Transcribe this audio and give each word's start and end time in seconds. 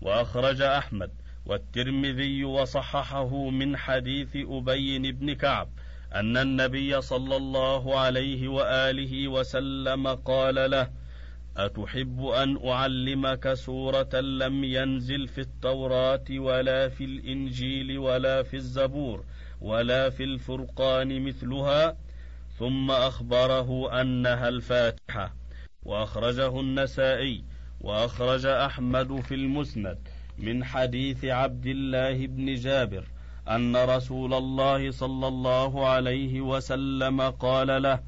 وأخرج 0.00 0.62
أحمد 0.62 1.10
والترمذي 1.46 2.44
وصححه 2.44 3.50
من 3.50 3.76
حديث 3.76 4.36
أبي 4.36 5.12
بن 5.12 5.32
كعب 5.32 5.68
أن 6.14 6.36
النبي 6.36 7.00
صلى 7.00 7.36
الله 7.36 7.98
عليه 7.98 8.48
وآله 8.48 9.28
وسلم 9.28 10.06
قال 10.06 10.70
له 10.70 10.90
أتحب 11.56 12.26
أن 12.26 12.68
أعلمك 12.68 13.52
سورة 13.52 14.20
لم 14.20 14.64
ينزل 14.64 15.28
في 15.28 15.40
التوراة 15.40 16.24
ولا 16.30 16.88
في 16.88 17.04
الإنجيل 17.04 17.98
ولا 17.98 18.42
في 18.42 18.56
الزبور 18.56 19.24
ولا 19.60 20.10
في 20.10 20.24
الفرقان 20.24 21.22
مثلها؟ 21.22 21.96
ثم 22.58 22.90
أخبره 22.90 24.00
أنها 24.00 24.48
الفاتحة. 24.48 25.34
وأخرجه 25.82 26.60
النسائي 26.60 27.44
وأخرج 27.80 28.46
أحمد 28.46 29.20
في 29.20 29.34
المسند 29.34 29.98
من 30.38 30.64
حديث 30.64 31.24
عبد 31.24 31.66
الله 31.66 32.26
بن 32.26 32.54
جابر 32.54 33.04
أن 33.48 33.76
رسول 33.76 34.34
الله 34.34 34.90
صلى 34.90 35.28
الله 35.28 35.88
عليه 35.88 36.40
وسلم 36.40 37.20
قال 37.20 37.82
له 37.82 38.00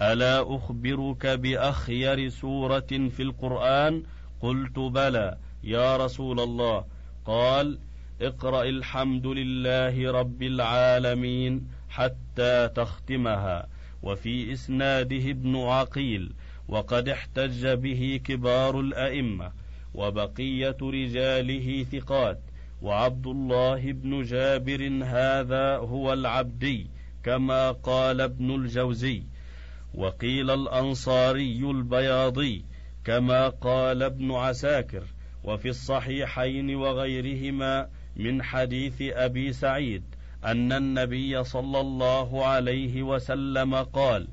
ألا 0.00 0.56
أخبرك 0.56 1.26
بأخير 1.26 2.28
سورة 2.28 3.08
في 3.16 3.22
القرآن؟ 3.22 4.02
قلت 4.40 4.78
بلى 4.78 5.38
يا 5.64 5.96
رسول 5.96 6.40
الله. 6.40 6.84
قال 7.24 7.78
اقرأ 8.20 8.62
الحمد 8.62 9.26
لله 9.26 10.10
رب 10.12 10.42
العالمين 10.42 11.68
حتى 11.88 12.68
تختمها. 12.68 13.68
وفي 14.02 14.52
إسناده 14.52 15.30
ابن 15.30 15.56
عقيل 15.56 16.32
وقد 16.68 17.08
احتج 17.08 17.66
به 17.66 18.20
كبار 18.24 18.80
الأئمة 18.80 19.52
وبقية 19.94 20.76
رجاله 20.82 21.84
ثقات 21.92 22.40
وعبد 22.82 23.26
الله 23.26 23.92
بن 23.92 24.22
جابر 24.22 25.00
هذا 25.04 25.76
هو 25.76 26.12
العبدي 26.12 26.90
كما 27.24 27.70
قال 27.70 28.20
ابن 28.20 28.54
الجوزي 28.54 29.22
وقيل 29.94 30.50
الأنصاري 30.50 31.70
البياضي 31.70 32.64
كما 33.04 33.48
قال 33.48 34.02
ابن 34.02 34.32
عساكر 34.32 35.02
وفي 35.44 35.68
الصحيحين 35.68 36.74
وغيرهما 36.74 37.88
من 38.16 38.42
حديث 38.42 39.02
أبي 39.02 39.52
سعيد 39.52 40.02
أن 40.44 40.72
النبي 40.72 41.44
صلى 41.44 41.80
الله 41.80 42.46
عليه 42.46 43.02
وسلم 43.02 43.74
قال 43.74 44.28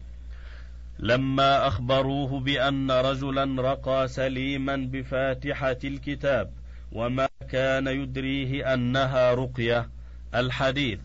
لما 1.00 1.68
أخبروه 1.68 2.40
بأن 2.40 2.92
رجلا 2.92 3.62
رقى 3.62 4.08
سليما 4.08 4.76
بفاتحة 4.76 5.78
الكتاب 5.84 6.52
وما 6.92 7.28
كان 7.50 7.88
يدريه 7.88 8.74
أنها 8.74 9.34
رقية 9.34 9.90
الحديث. 10.36 11.00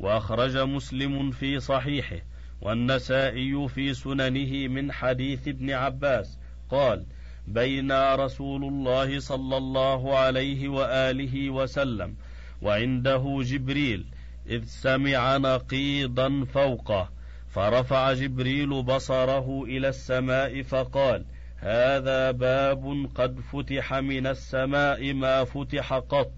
وأخرج 0.00 0.56
مسلم 0.56 1.30
في 1.30 1.60
صحيحه 1.60 2.16
والنسائي 2.60 3.68
في 3.68 3.94
سننه 3.94 4.68
من 4.68 4.92
حديث 4.92 5.48
ابن 5.48 5.70
عباس 5.70 6.38
قال 6.70 7.04
بينا 7.46 8.14
رسول 8.14 8.64
الله 8.64 9.20
صلى 9.20 9.56
الله 9.56 10.18
عليه 10.18 10.68
وآله 10.68 11.50
وسلم 11.50 12.14
وعنده 12.62 13.38
جبريل 13.42 14.06
إذ 14.46 14.64
سمع 14.64 15.36
نقيضا 15.36 16.44
فوقه. 16.44 17.19
فرفع 17.50 18.12
جبريل 18.12 18.82
بصره 18.82 19.64
إلى 19.64 19.88
السماء 19.88 20.62
فقال 20.62 21.24
هذا 21.56 22.30
باب 22.30 23.10
قد 23.14 23.40
فتح 23.40 23.94
من 23.94 24.26
السماء 24.26 25.12
ما 25.12 25.44
فتح 25.44 25.92
قط. 25.92 26.32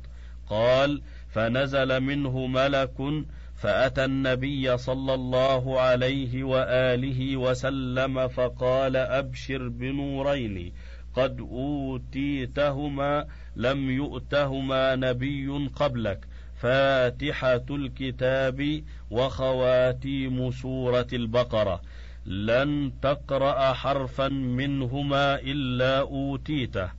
قال 0.49 1.03
فنزل 1.29 2.01
منه 2.01 2.47
ملك 2.47 3.25
فأتى 3.57 4.05
النبي 4.05 4.77
صلى 4.77 5.15
الله 5.15 5.81
عليه 5.81 6.45
وآله 6.45 7.37
وسلم 7.37 8.29
فقال 8.29 8.97
أبشر 8.97 9.69
بنورين 9.69 10.73
قد 11.15 11.41
أوتيتهما 11.41 13.27
لم 13.57 13.91
يؤتهما 13.91 14.97
نبي 14.97 15.69
قبلك. 15.77 16.27
فاتحة 16.63 17.67
الكتاب 17.71 18.83
وخواتيم 19.11 20.51
سورة 20.51 21.07
البقرة. 21.13 21.83
لن 22.27 22.93
تقرأ 23.03 23.73
حرفا 23.73 24.29
منهما 24.29 25.35
إلا 25.35 26.01
أوتيته. 26.01 26.91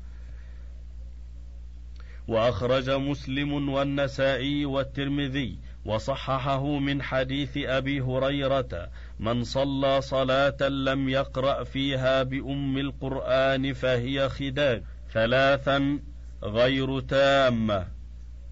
وأخرج 2.28 2.90
مسلم 2.90 3.70
والنسائي 3.70 4.66
والترمذي 4.66 5.58
وصححه 5.86 6.80
من 6.80 7.02
حديث 7.02 7.58
أبي 7.58 8.02
هريرة 8.02 8.90
من 9.20 9.44
صلى 9.44 10.02
صلاة 10.02 10.68
لم 10.70 11.10
يقرأ 11.10 11.64
فيها 11.64 12.24
بأم 12.24 12.78
القرآن 12.78 13.74
فهي 13.74 14.30
خداج. 14.30 14.84
ثلاثا 15.14 16.00
غير 16.44 17.00
تامة. 17.00 18.03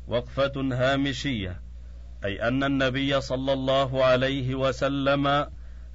وقفة 0.07 0.51
هامشية 0.55 1.61
أي 2.25 2.47
أن 2.47 2.63
النبي 2.63 3.21
صلى 3.21 3.53
الله 3.53 4.05
عليه 4.05 4.55
وسلم 4.55 5.47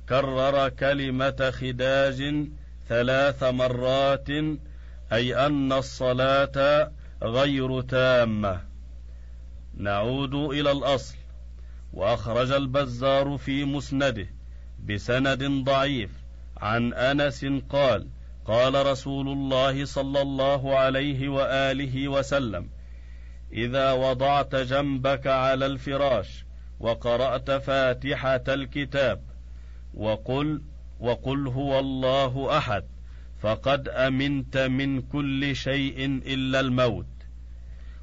كرر 0.08 0.68
كلمة 0.68 1.50
خداج 1.50 2.48
ثلاث 2.88 3.42
مرات 3.42 4.28
أي 5.12 5.46
أن 5.46 5.72
الصلاة 5.72 6.90
غير 7.22 7.80
تامة. 7.80 8.60
نعود 9.74 10.34
إلى 10.34 10.72
الأصل 10.72 11.16
وأخرج 11.92 12.52
البزار 12.52 13.36
في 13.36 13.64
مسنده 13.64 14.26
بسند 14.84 15.44
ضعيف 15.44 16.10
عن 16.56 16.92
أنس 16.92 17.46
قال 17.70 18.08
قال 18.44 18.86
رسول 18.86 19.28
الله 19.28 19.84
صلى 19.84 20.22
الله 20.22 20.78
عليه 20.78 21.28
وآله 21.28 22.08
وسلم 22.08 22.68
إذا 23.52 23.92
وضعت 23.92 24.54
جنبك 24.54 25.26
على 25.26 25.66
الفراش 25.66 26.44
وقرأت 26.80 27.50
فاتحة 27.50 28.44
الكتاب 28.48 29.22
وقل 29.94 30.62
وقل 31.00 31.48
هو 31.48 31.78
الله 31.78 32.58
أحد 32.58 32.84
فقد 33.40 33.88
أمنت 33.88 34.56
من 34.58 35.02
كل 35.02 35.56
شيء 35.56 36.04
إلا 36.26 36.60
الموت. 36.60 37.06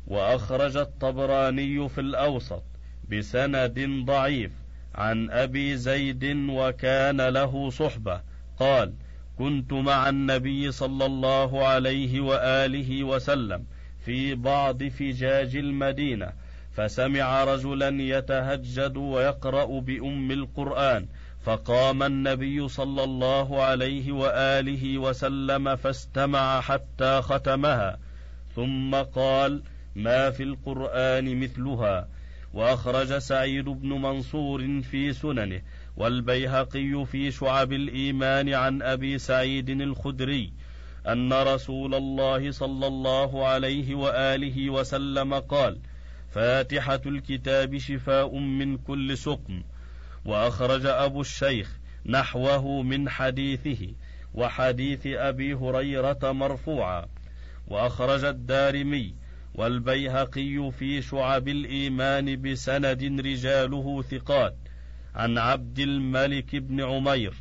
وأخرج 0.08 0.78
الطبراني 0.78 1.90
في 1.90 2.02
الأوسط 2.02 2.64
بسند 3.12 4.06
ضعيف 4.06 4.52
عن 4.96 5.32
أبي 5.32 5.78
زيد 5.78 6.26
وكان 6.50 7.22
له 7.22 7.70
صحبة 7.70 8.22
قال 8.60 8.94
كنت 9.38 9.74
مع 9.74 10.10
النبي 10.10 10.72
صلى 10.72 11.06
الله 11.06 11.68
عليه 11.68 12.22
وآله 12.22 13.04
وسلم 13.04 13.66
في 14.06 14.36
بعض 14.36 14.84
فجاج 14.84 15.56
المدينة 15.56 16.34
فسمع 16.74 17.44
رجلا 17.44 18.02
يتهجد 18.02 18.98
ويقرأ 18.98 19.80
بأم 19.80 20.32
القرآن 20.32 21.06
فقام 21.44 22.04
النبي 22.04 22.68
صلى 22.68 23.04
الله 23.04 23.64
عليه 23.64 24.12
وآله 24.12 24.98
وسلم 24.98 25.76
فاستمع 25.76 26.62
حتى 26.62 27.22
ختمها 27.22 27.98
ثم 28.56 28.96
قال 28.96 29.62
ما 29.96 30.30
في 30.30 30.44
القرآن 30.44 31.40
مثلها 31.40 32.08
وأخرج 32.54 33.18
سعيد 33.18 33.66
بن 33.66 33.90
منصور 33.90 34.82
في 34.82 35.14
سننه 35.14 35.62
والبيهقي 35.98 37.06
في 37.06 37.32
شعب 37.32 37.74
الإيمان 37.74 38.54
عن 38.54 38.82
أبي 38.82 39.18
سعيد 39.18 39.70
الخدري 39.70 40.54
أن 41.08 41.34
رسول 41.34 41.96
الله 41.96 42.52
صلى 42.52 42.88
الله 42.88 43.48
عليه 43.48 43.96
وآله 43.96 44.70
وسلم 44.70 45.34
قال 45.34 45.80
فاتحة 46.32 47.02
الكتاب 47.06 47.78
شفاء 47.78 48.38
من 48.38 48.78
كل 48.78 49.18
سقم. 49.18 49.64
وأخرج 50.26 50.86
أبو 50.86 51.22
الشيخ 51.22 51.78
نحوه 52.06 52.82
من 52.82 53.10
حديثه 53.10 53.88
وحديث 54.34 55.08
أبي 55.08 55.54
هريرة 55.54 56.32
مرفوعا. 56.32 57.06
وأخرج 57.68 58.24
الدارمي 58.24 59.16
والبيهقي 59.56 60.72
في 60.72 61.02
شعب 61.02 61.48
الإيمان 61.48 62.42
بسند 62.42 63.04
رجاله 63.04 64.02
ثقات. 64.02 64.56
عن 65.16 65.38
عبد 65.38 65.80
الملك 65.80 66.56
بن 66.56 66.82
عمير 66.82 67.34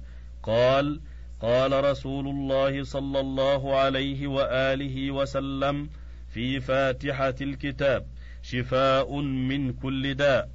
قال 0.42 1.00
قال 1.42 1.84
رسول 1.84 2.28
الله 2.28 2.84
صلى 2.84 3.20
الله 3.20 3.76
عليه 3.76 4.26
وآله 4.26 5.10
وسلم 5.10 5.88
في 6.34 6.60
فاتحة 6.60 7.34
الكتاب 7.40 8.06
شفاء 8.42 9.20
من 9.20 9.72
كل 9.72 10.14
داء. 10.14 10.48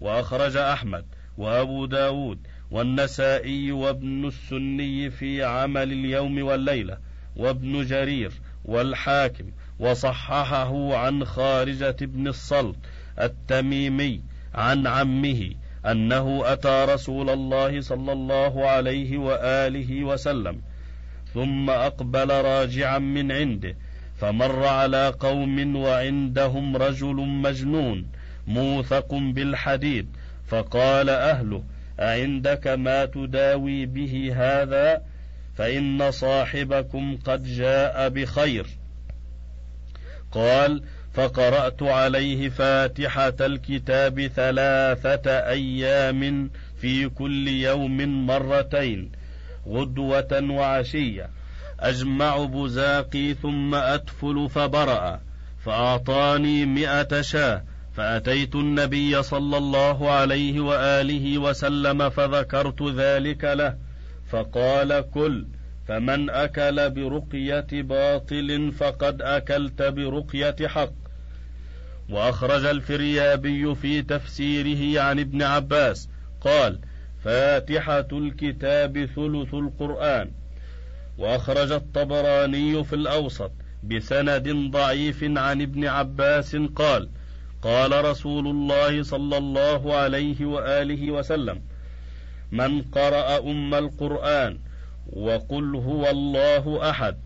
وأخرج 0.00 0.56
أحمد 0.56 1.04
وأبو 1.38 1.86
داود 1.86 2.38
والنسائي 2.70 3.72
وابن 3.72 4.26
السني 4.26 5.10
في 5.10 5.44
عمل 5.44 5.92
اليوم 5.92 6.42
والليلة 6.42 6.98
وابن 7.36 7.84
جرير 7.84 8.32
والحاكم 8.64 9.50
وصححه 9.78 10.96
عن 10.96 11.24
خارجة 11.24 11.96
بن 12.00 12.28
الصلت 12.28 12.78
التميمي 13.20 14.22
عن 14.54 14.86
عمه 14.86 15.50
أنه 15.86 16.42
أتى 16.44 16.86
رسول 16.88 17.30
الله 17.30 17.80
صلى 17.80 18.12
الله 18.12 18.68
عليه 18.68 19.18
وآله 19.18 20.04
وسلم 20.04 20.60
ثم 21.34 21.70
أقبل 21.70 22.30
راجعا 22.30 22.98
من 22.98 23.32
عنده 23.32 23.76
فمر 24.18 24.64
على 24.66 25.08
قوم 25.08 25.76
وعندهم 25.76 26.76
رجل 26.76 27.16
مجنون 27.16 28.06
موثق 28.46 29.14
بالحديد 29.14 30.06
فقال 30.46 31.10
أهله 31.10 31.62
أعندك 32.00 32.66
ما 32.66 33.04
تداوي 33.04 33.86
به 33.86 34.32
هذا؟ 34.36 35.02
فإن 35.56 36.10
صاحبكم 36.10 37.18
قد 37.24 37.42
جاء 37.42 38.08
بخير. 38.08 38.66
قال 40.32 40.82
فقرأت 41.16 41.82
عليه 41.82 42.48
فاتحة 42.48 43.34
الكتاب 43.40 44.26
ثلاثة 44.26 45.30
أيام 45.30 46.50
في 46.80 47.08
كل 47.08 47.48
يوم 47.48 48.26
مرتين 48.26 49.12
غدوة 49.68 50.42
وعشية. 50.50 51.30
أجمع 51.80 52.44
بزاقي 52.44 53.34
ثم 53.34 53.74
أدفل 53.74 54.48
فبرأ 54.50 55.20
فأعطاني 55.64 56.66
مئة 56.66 57.20
شاة. 57.20 57.62
فأتيت 57.96 58.54
النبي 58.54 59.22
صلى 59.22 59.56
الله 59.56 60.10
عليه 60.10 60.60
وآله 60.60 61.38
وسلم 61.38 62.08
فذكرت 62.08 62.82
ذلك 62.82 63.44
له 63.44 63.76
فقال 64.30 65.04
كل 65.14 65.46
فمن 65.88 66.30
أكل 66.30 66.90
برقية 66.90 67.66
باطل 67.72 68.72
فقد 68.72 69.22
أكلت 69.22 69.82
برقية 69.82 70.66
حق. 70.66 71.05
وأخرج 72.10 72.64
الفريابي 72.64 73.74
في 73.74 74.02
تفسيره 74.02 75.00
عن 75.02 75.18
ابن 75.20 75.42
عباس 75.42 76.08
قال 76.40 76.78
فاتحة 77.24 78.08
الكتاب 78.12 79.04
ثلث 79.16 79.54
القرآن. 79.54 80.30
وأخرج 81.18 81.72
الطبراني 81.72 82.84
في 82.84 82.92
الأوسط 82.92 83.52
بسند 83.84 84.70
ضعيف 84.70 85.24
عن 85.24 85.62
ابن 85.62 85.86
عباس 85.86 86.56
قال 86.56 87.08
قال 87.62 88.04
رسول 88.04 88.46
الله 88.46 89.02
صلى 89.02 89.36
الله 89.38 89.94
عليه 89.94 90.46
وآله 90.46 91.10
وسلم 91.10 91.60
من 92.52 92.82
قرأ 92.82 93.38
أم 93.38 93.74
القرآن 93.74 94.58
وقل 95.12 95.76
هو 95.76 96.10
الله 96.10 96.90
أحد 96.90 97.16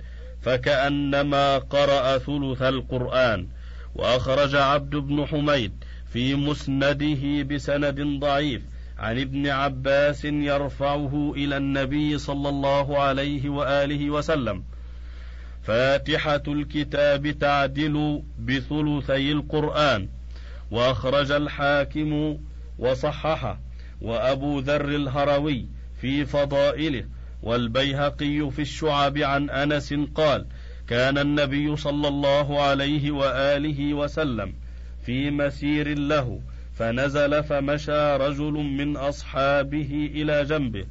فكأنما 0.42 1.58
قرأ 1.58 2.18
ثلث 2.18 2.62
القرآن. 2.62 3.46
وأخرج 3.94 4.56
عبد 4.56 4.96
بن 4.96 5.26
حميد 5.26 5.72
في 6.12 6.34
مسنده 6.34 7.42
بسند 7.42 8.00
ضعيف 8.20 8.62
عن 8.98 9.20
ابن 9.20 9.46
عباس 9.46 10.24
يرفعه 10.24 11.32
إلى 11.36 11.56
النبي 11.56 12.18
صلى 12.18 12.48
الله 12.48 12.98
عليه 12.98 13.48
وآله 13.48 14.10
وسلم. 14.10 14.62
فاتحة 15.62 16.42
الكتاب 16.48 17.30
تعدل 17.30 18.22
بثلثي 18.38 19.32
القرآن. 19.32 20.08
وأخرج 20.70 21.32
الحاكم 21.32 22.38
وصححه. 22.78 23.60
وأبو 24.00 24.58
ذر 24.58 24.88
الهروي 24.88 25.66
في 26.00 26.24
فضائله. 26.24 27.04
والبيهقي 27.42 28.50
في 28.50 28.62
الشعب 28.62 29.18
عن 29.18 29.50
أنس 29.50 29.94
قال 30.14 30.46
كان 30.90 31.18
النبي 31.18 31.76
صلى 31.76 32.08
الله 32.08 32.62
عليه 32.62 33.10
وآله 33.10 33.94
وسلم 33.94 34.52
في 35.06 35.30
مسير 35.30 35.98
له 35.98 36.40
فنزل 36.74 37.42
فمشى 37.42 38.16
رجل 38.16 38.52
من 38.52 38.96
أصحابه 38.96 40.10
إلى 40.14 40.44
جنبه 40.44 40.84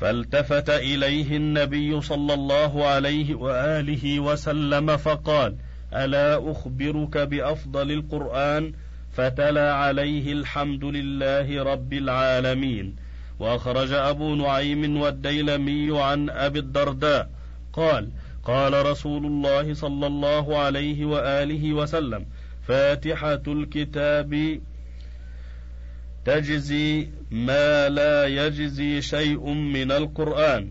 فالتفت 0.00 0.70
إليه 0.70 1.36
النبي 1.36 2.00
صلى 2.00 2.34
الله 2.34 2.86
عليه 2.86 3.34
وآله 3.34 4.20
وسلم 4.20 4.96
فقال 4.96 5.56
ألا 5.94 6.50
أخبرك 6.50 7.18
بأفضل 7.18 7.92
القرآن؟ 7.92 8.72
فتلا 9.12 9.74
عليه 9.74 10.32
الحمد 10.32 10.84
لله 10.84 11.62
رب 11.62 11.92
العالمين. 11.92 12.96
وأخرج 13.38 13.92
أبو 13.92 14.34
نعيم 14.34 15.00
والديلمي 15.00 16.02
عن 16.02 16.30
أبي 16.30 16.58
الدرداء 16.58 17.30
قال 17.72 18.08
قال 18.44 18.86
رسول 18.86 19.26
الله 19.26 19.74
صلى 19.74 20.06
الله 20.06 20.58
عليه 20.58 21.04
وآله 21.04 21.72
وسلم 21.72 22.26
فاتحة 22.62 23.42
الكتاب 23.48 24.60
تجزي 26.24 27.08
ما 27.30 27.88
لا 27.88 28.26
يجزي 28.26 29.02
شيء 29.02 29.48
من 29.50 29.92
القرآن. 29.92 30.70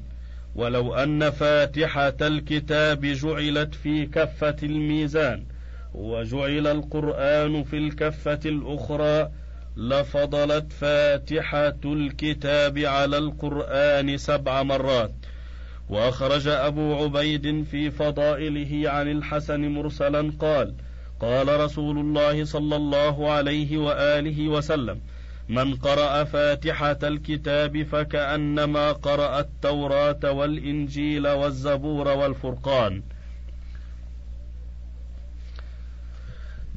ولو 0.55 0.95
أن 0.95 1.29
فاتحة 1.29 2.17
الكتاب 2.21 3.05
جعلت 3.05 3.75
في 3.75 4.05
كفة 4.05 4.55
الميزان 4.63 5.45
وجعل 5.93 6.67
القرآن 6.67 7.63
في 7.63 7.77
الكفة 7.77 8.39
الأخرى 8.45 9.31
لفضلت 9.77 10.73
فاتحة 10.73 11.79
الكتاب 11.85 12.77
على 12.77 13.17
القرآن 13.17 14.17
سبع 14.17 14.63
مرات. 14.63 15.20
وأخرج 15.89 16.47
أبو 16.47 16.95
عبيد 16.95 17.63
في 17.71 17.91
فضائله 17.91 18.89
عن 18.89 19.11
الحسن 19.11 19.61
مرسلا 19.61 20.33
قال: 20.39 20.73
قال 21.19 21.59
رسول 21.59 21.97
الله 21.97 22.45
صلى 22.45 22.75
الله 22.75 23.31
عليه 23.31 23.77
وآله 23.77 24.47
وسلم 24.47 24.99
من 25.49 25.75
قرأ 25.75 26.23
فاتحة 26.23 26.97
الكتاب 27.03 27.83
فكأنما 27.83 28.91
قرأ 28.91 29.39
التوراة 29.39 30.31
والإنجيل 30.31 31.27
والزبور 31.27 32.07
والفرقان. 32.07 33.03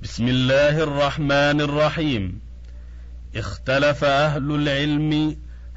بسم 0.03 0.29
الله 0.29 0.83
الرحمن 0.83 1.61
الرحيم. 1.61 2.41
اختلف 3.37 4.05
أهل 4.05 4.55
العلم 4.55 5.37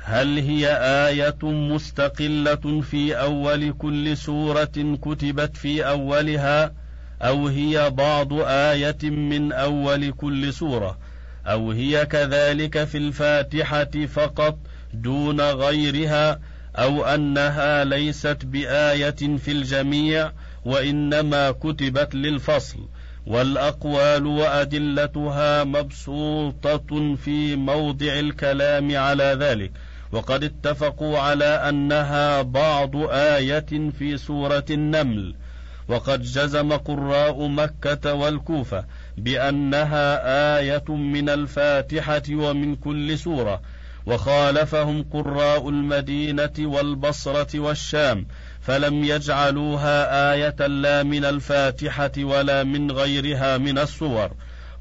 هل 0.09 0.39
هي 0.39 0.67
آية 1.07 1.37
مستقلة 1.43 2.81
في 2.81 3.19
أول 3.19 3.73
كل 3.73 4.17
سورة 4.17 4.97
كتبت 5.01 5.57
في 5.57 5.87
أولها 5.87 6.73
أو 7.21 7.47
هي 7.47 7.89
بعض 7.89 8.33
آية 8.41 8.97
من 9.03 9.51
أول 9.51 10.11
كل 10.11 10.53
سورة 10.53 10.97
أو 11.45 11.71
هي 11.71 12.05
كذلك 12.05 12.83
في 12.83 12.97
الفاتحة 12.97 14.05
فقط 14.07 14.57
دون 14.93 15.41
غيرها 15.41 16.39
أو 16.75 17.05
أنها 17.05 17.83
ليست 17.83 18.45
بآية 18.45 19.37
في 19.37 19.51
الجميع 19.51 20.31
وإنما 20.65 21.51
كتبت 21.51 22.15
للفصل 22.15 22.79
والأقوال 23.25 24.25
وأدلتها 24.25 25.63
مبسوطة 25.63 27.15
في 27.15 27.55
موضع 27.55 28.19
الكلام 28.19 28.97
على 28.97 29.37
ذلك. 29.39 29.71
وقد 30.11 30.43
اتفقوا 30.43 31.19
على 31.19 31.45
أنها 31.45 32.41
بعض 32.41 32.91
آية 33.11 33.91
في 33.99 34.17
سورة 34.17 34.65
النمل. 34.69 35.35
وقد 35.87 36.21
جزم 36.21 36.73
قراء 36.73 37.47
مكة 37.47 38.13
والكوفة 38.13 38.85
بأنها 39.17 40.57
آية 40.59 40.83
من 40.89 41.29
الفاتحة 41.29 42.23
ومن 42.31 42.75
كل 42.75 43.17
سورة. 43.17 43.61
وخالفهم 44.05 45.03
قراء 45.13 45.69
المدينة 45.69 46.53
والبصرة 46.59 47.59
والشام 47.59 48.27
فلم 48.61 49.03
يجعلوها 49.03 50.33
آية 50.33 50.67
لا 50.67 51.03
من 51.03 51.25
الفاتحة 51.25 52.11
ولا 52.17 52.63
من 52.63 52.91
غيرها 52.91 53.57
من 53.57 53.77
السور. 53.77 54.31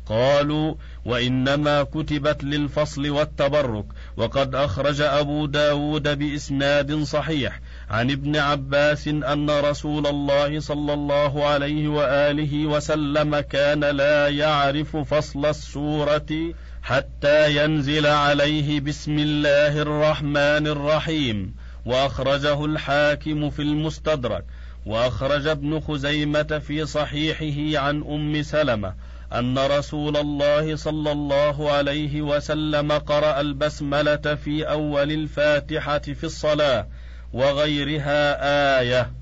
قالوا 0.06 0.74
وإنما 1.04 1.82
كتبت 1.82 2.44
للفصل 2.44 3.10
والتبرك. 3.10 3.84
وقد 4.16 4.54
أخرج 4.54 5.00
أبو 5.00 5.46
داود 5.46 6.18
بإسناد 6.18 7.02
صحيح 7.02 7.60
عن 7.90 8.10
ابن 8.10 8.36
عباس 8.36 9.08
أن 9.08 9.50
رسول 9.50 10.06
الله 10.06 10.60
صلى 10.60 10.92
الله 10.94 11.46
عليه 11.46 11.88
وآله 11.88 12.66
وسلم 12.66 13.40
كان 13.40 13.84
لا 13.84 14.28
يعرف 14.28 14.96
فصل 14.96 15.46
السورة 15.46 16.54
حتى 16.82 17.64
ينزل 17.64 18.06
عليه 18.06 18.80
بسم 18.80 19.18
الله 19.18 19.82
الرحمن 19.82 20.66
الرحيم. 20.66 21.54
وأخرجه 21.86 22.64
الحاكم 22.64 23.50
في 23.50 23.62
المستدرك. 23.62 24.44
وأخرج 24.86 25.46
ابن 25.46 25.80
خزيمة 25.80 26.62
في 26.66 26.86
صحيحه 26.86 27.84
عن 27.86 28.02
أم 28.02 28.42
سلمة. 28.42 28.94
أن 29.32 29.58
رسول 29.58 30.16
الله 30.16 30.76
صلى 30.76 31.12
الله 31.12 31.70
عليه 31.70 32.22
وسلم 32.22 32.92
قرأ 32.92 33.40
البسملة 33.40 34.16
في 34.16 34.68
أول 34.70 35.12
الفاتحة 35.12 35.98
في 35.98 36.24
الصلاة 36.24 36.86
وغيرها 37.32 38.80
آية. 38.80 39.12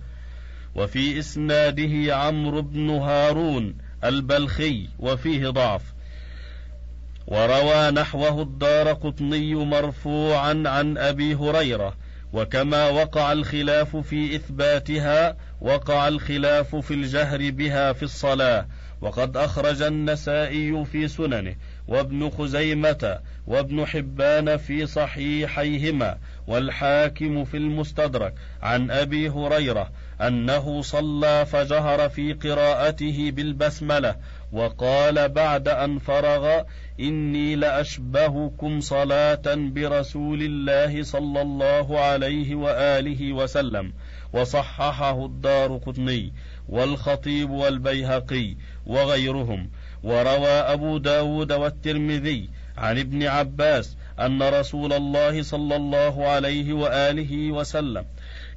وفي 0.74 1.18
إسناده 1.18 2.16
عمرو 2.16 2.62
بن 2.62 2.90
هارون 2.90 3.76
البلخي 4.04 4.88
وفيه 4.98 5.48
ضعف. 5.48 5.82
وروى 7.26 7.90
نحوه 7.90 8.42
الدار 8.42 8.92
قطني 8.92 9.54
مرفوعا 9.54 10.62
عن 10.66 10.98
أبي 10.98 11.34
هريرة. 11.34 11.96
وكما 12.32 12.88
وقع 12.88 13.32
الخلاف 13.32 13.96
في 13.96 14.36
إثباتها 14.36 15.36
وقع 15.60 16.08
الخلاف 16.08 16.76
في 16.76 16.94
الجهر 16.94 17.50
بها 17.50 17.92
في 17.92 18.02
الصلاة. 18.02 18.66
وقد 19.04 19.36
أخرج 19.36 19.82
النسائي 19.82 20.84
في 20.84 21.08
سننه 21.08 21.54
وابن 21.88 22.30
خزيمة 22.30 23.18
وابن 23.46 23.86
حبان 23.86 24.56
في 24.56 24.86
صحيحيهما 24.86 26.18
والحاكم 26.46 27.44
في 27.44 27.56
المستدرك 27.56 28.34
عن 28.62 28.90
أبي 28.90 29.28
هريرة 29.28 29.90
أنه 30.20 30.82
صلى 30.82 31.46
فجهر 31.46 32.08
في 32.08 32.32
قراءته 32.32 33.30
بالبسملة 33.30 34.16
وقال 34.52 35.28
بعد 35.28 35.68
أن 35.68 35.98
فرغ 35.98 36.62
إني 37.00 37.56
لأشبهكم 37.56 38.80
صلاة 38.80 39.42
برسول 39.46 40.42
الله 40.42 41.02
صلى 41.02 41.42
الله 41.42 42.00
عليه 42.00 42.54
وآله 42.54 43.32
وسلم 43.32 43.92
وصححه 44.32 45.24
الدار 45.24 45.76
قطني 45.76 46.32
والخطيب 46.68 47.50
والبيهقي 47.50 48.56
وغيرهم. 48.86 49.70
وروى 50.02 50.48
أبو 50.48 50.98
داود 50.98 51.52
والترمذي 51.52 52.50
عن 52.76 52.98
ابن 52.98 53.22
عباس 53.22 53.96
أن 54.20 54.42
رسول 54.42 54.92
الله 54.92 55.42
صلى 55.42 55.76
الله 55.76 56.28
عليه 56.28 56.72
وآله 56.72 57.52
وسلم 57.52 58.04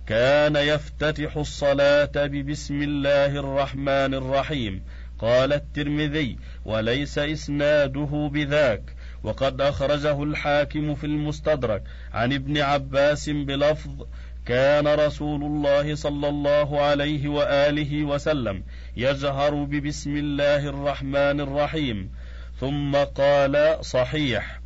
كان 0.08 0.56
يفتتح 0.56 1.38
الصلاة 1.38 2.12
ببسم 2.16 2.82
الله 2.82 3.40
الرحمن 3.40 4.14
الرحيم. 4.14 4.84
قال 5.20 5.54
الترمذي 5.54 6.38
وليس 6.66 7.18
إسناده 7.18 8.30
بذاك. 8.34 8.98
وقد 9.24 9.62
أخرجه 9.62 10.24
الحاكم 10.24 10.96
في 10.96 11.04
المستدرك 11.04 11.84
عن 12.14 12.34
ابن 12.34 12.58
عباس 12.58 13.30
بلفظ 13.30 14.08
كان 14.48 14.88
رسول 14.88 15.44
الله 15.44 15.96
صلى 15.96 16.30
الله 16.30 16.82
عليه 16.82 17.28
وآله 17.28 18.04
وسلم 18.04 18.64
يجهر 18.98 19.64
ببسم 19.64 20.18
الله 20.18 20.70
الرحمن 20.70 21.42
الرحيم 21.42 22.12
ثم 22.60 22.96
قال 22.96 23.86
صحيح. 23.86 24.60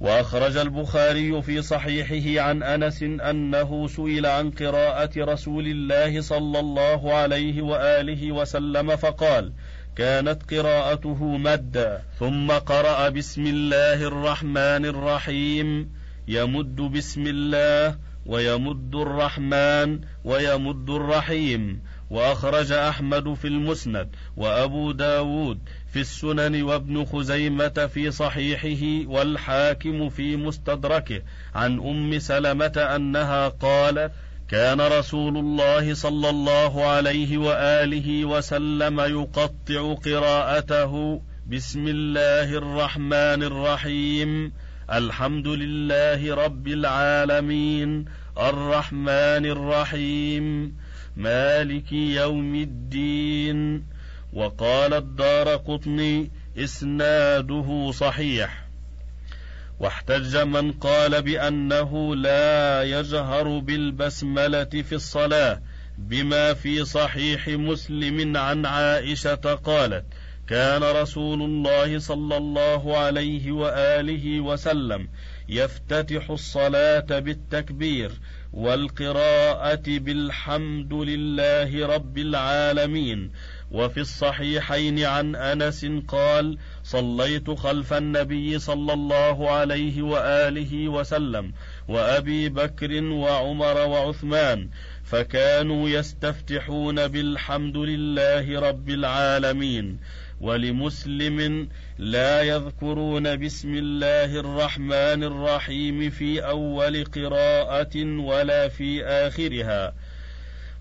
وأخرج 0.00 0.56
البخاري 0.56 1.42
في 1.42 1.62
صحيحه 1.62 2.42
عن 2.42 2.62
أنس 2.62 3.02
أنه 3.02 3.88
سئل 3.88 4.26
عن 4.26 4.50
قراءة 4.50 5.10
رسول 5.16 5.66
الله 5.66 6.20
صلى 6.20 6.60
الله 6.60 7.14
عليه 7.14 7.62
وآله 7.62 8.32
وسلم 8.32 8.96
فقال 8.96 9.52
كانت 9.96 10.54
قراءته 10.54 11.24
مدا 11.24 12.02
ثم 12.18 12.50
قرأ 12.52 13.08
بسم 13.08 13.46
الله 13.46 14.02
الرحمن 14.02 14.84
الرحيم 14.86 15.90
يمد 16.28 16.76
بسم 16.76 17.24
الله 17.26 17.98
ويمد 18.26 18.94
الرحمن 18.94 20.00
ويمد 20.24 20.90
الرحيم 20.90 21.80
وأخرج 22.10 22.72
أحمد 22.72 23.34
في 23.34 23.48
المسند 23.48 24.08
وأبو 24.36 24.92
داود 24.92 25.58
في 25.92 26.00
السنن 26.00 26.62
وابن 26.62 27.04
خزيمة 27.04 27.90
في 27.94 28.10
صحيحه 28.10 29.10
والحاكم 29.10 30.08
في 30.08 30.36
مستدركه. 30.36 31.22
عن 31.54 31.78
أم 31.78 32.18
سلمة 32.18 32.76
أنها 32.96 33.48
قالت 33.48 34.12
كان 34.48 34.80
رسول 34.80 35.36
الله 35.36 35.94
صلى 35.94 36.30
الله 36.30 36.84
عليه 36.86 37.38
وآله 37.38 38.24
وسلم 38.24 39.00
يقطع 39.00 39.94
قراءته 39.94 41.22
بسم 41.50 41.88
الله 41.88 42.58
الرحمن 42.58 43.42
الرحيم 43.42 44.52
الحمد 44.92 45.48
لله 45.48 46.34
رب 46.34 46.68
العالمين 46.68 48.04
الرحمن 48.38 49.46
الرحيم 49.46 50.76
مالك 51.16 51.92
يوم 51.92 52.54
الدين 52.54 53.86
وقال 54.32 54.94
الدار 54.94 55.48
قطني 55.48 56.30
إسناده 56.58 57.90
صحيح. 57.94 58.66
واحتج 59.80 60.36
من 60.36 60.72
قال 60.72 61.22
بأنه 61.22 62.16
لا 62.16 62.82
يجهر 62.82 63.58
بالبسملة 63.58 64.64
في 64.64 64.94
الصلاة 64.94 65.60
بما 65.98 66.54
في 66.54 66.84
صحيح 66.84 67.48
مسلم 67.48 68.36
عن 68.36 68.66
عائشة 68.66 69.54
قالت 69.64 70.04
كان 70.48 70.82
رسول 70.82 71.42
الله 71.42 71.98
صلى 71.98 72.36
الله 72.36 72.96
عليه 72.96 73.52
وآله 73.52 74.40
وسلم 74.40 75.08
يفتتح 75.48 76.30
الصلاة 76.30 77.18
بالتكبير 77.18 78.12
والقراءة 78.52 79.82
بالحمد 79.86 80.92
لله 80.92 81.86
رب 81.86 82.18
العالمين. 82.18 83.30
وفي 83.70 84.00
الصحيحين 84.00 85.04
عن 85.04 85.36
أنس 85.36 85.86
قال 86.08 86.58
صليت 86.82 87.50
خلف 87.50 87.92
النبي 87.92 88.58
صلى 88.58 88.92
الله 88.92 89.50
عليه 89.50 90.02
وآله 90.02 90.88
وسلم 90.88 91.52
وأبي 91.88 92.48
بكر 92.48 93.02
وعمر 93.02 93.86
وعثمان 93.86 94.68
فكانوا 95.06 95.88
يستفتحون 95.88 97.08
بالحمد 97.08 97.76
لله 97.76 98.60
رب 98.60 98.88
العالمين 98.88 99.98
ولمسلم 100.40 101.68
لا 101.98 102.42
يذكرون 102.42 103.36
بسم 103.36 103.74
الله 103.74 104.40
الرحمن 104.40 105.24
الرحيم 105.24 106.10
في 106.10 106.40
أول 106.40 107.04
قراءة 107.04 108.04
ولا 108.04 108.68
في 108.68 109.04
آخرها. 109.04 109.94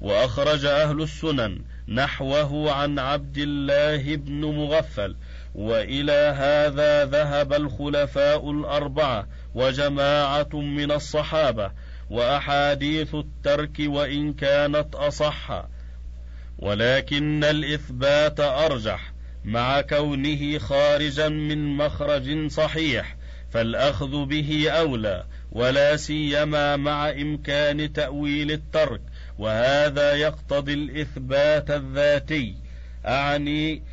وأخرج 0.01 0.65
أهل 0.65 1.01
السنن 1.01 1.61
نحوه 1.87 2.71
عن 2.71 2.99
عبد 2.99 3.37
الله 3.37 4.15
بن 4.15 4.45
مغفل 4.45 5.15
وإلى 5.55 6.35
هذا 6.37 7.05
ذهب 7.05 7.53
الخلفاء 7.53 8.51
الأربعة 8.51 9.27
وجماعة 9.55 10.49
من 10.53 10.91
الصحابة 10.91 11.71
وأحاديث 12.09 13.15
الترك 13.15 13.79
وإن 13.79 14.33
كانت 14.33 14.95
أصح. 14.95 15.65
ولكن 16.59 17.43
الإثبات 17.43 18.39
أرجح 18.39 19.13
مع 19.45 19.81
كونه 19.81 20.57
خارجا 20.57 21.29
من 21.29 21.77
مخرج 21.77 22.47
صحيح 22.47 23.15
فالأخذ 23.51 24.25
به 24.25 24.69
أولى 24.69 25.23
ولا 25.51 25.95
سيما 25.95 26.75
مع 26.75 27.09
إمكان 27.09 27.93
تأويل 27.93 28.51
الترك. 28.51 29.01
وهذا 29.37 30.13
يقتضي 30.13 30.73
الإثبات 30.73 31.71
الذاتي. 31.71 32.55
أعني 33.05 33.83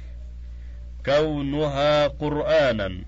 كونها 1.06 2.06
قرانا. 2.06 3.04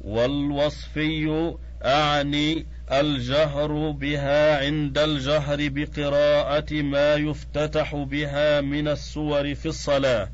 والوصفي 0.00 1.54
أعني 1.84 2.66
الجهر 2.92 3.90
بها 3.90 4.66
عند 4.66 4.98
الجهر 4.98 5.68
بقراءة 5.68 6.72
ما 6.72 7.14
يفتتح 7.14 7.96
بها 7.96 8.60
من 8.60 8.88
السور 8.88 9.54
في 9.54 9.66
الصلاة 9.66 10.28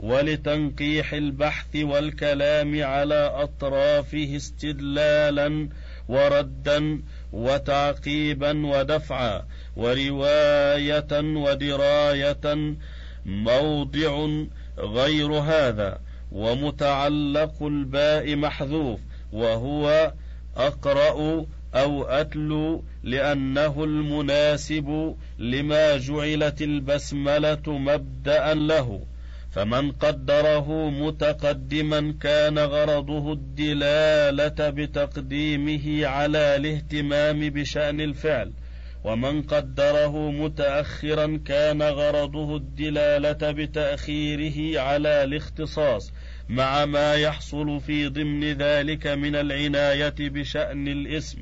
ولتنقيح 0.00 1.12
البحث 1.12 1.76
والكلام 1.76 2.82
على 2.82 3.32
أطرافه 3.34 4.36
استدلالا 4.36 5.68
وردا 6.08 7.02
وتعقيبا 7.32 8.66
ودفعا 8.66 9.42
ورواية 9.76 11.12
ودراية 11.12 12.74
موضع 13.26 14.28
غير 14.78 15.32
هذا 15.32 15.98
ومتعلق 16.32 17.62
الباء 17.62 18.36
محذوف 18.36 19.00
وهو 19.32 20.12
أقرأ 20.56 21.46
أو 21.76 22.04
اتلو 22.04 22.84
لأنه 23.02 23.84
المناسب 23.84 25.16
لما 25.38 25.96
جعلت 25.96 26.62
البسملة 26.62 27.62
مبدأ 27.66 28.54
له. 28.54 29.00
فمن 29.50 29.92
قدره 29.92 30.90
متقدما 30.90 32.14
كان 32.20 32.58
غرضه 32.58 33.32
الدلالة 33.32 34.70
بتقديمه 34.70 36.06
على 36.06 36.56
الاهتمام 36.56 37.50
بشأن 37.50 38.00
الفعل. 38.00 38.52
ومن 39.04 39.42
قدره 39.42 40.30
متأخرا 40.30 41.40
كان 41.44 41.82
غرضه 41.82 42.56
الدلالة 42.56 43.52
بتأخيره 43.52 44.80
على 44.80 45.24
الاختصاص 45.24 46.12
مع 46.48 46.84
ما 46.84 47.14
يحصل 47.14 47.80
في 47.80 48.08
ضمن 48.08 48.52
ذلك 48.52 49.06
من 49.06 49.36
العناية 49.36 50.14
بشأن 50.18 50.88
الاسم. 50.88 51.38